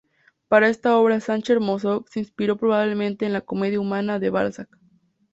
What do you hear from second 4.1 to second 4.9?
de Balzac.